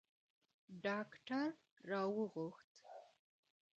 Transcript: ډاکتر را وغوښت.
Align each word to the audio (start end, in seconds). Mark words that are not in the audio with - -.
ډاکتر 0.83 1.47
را 1.89 2.01
وغوښت. 2.15 2.75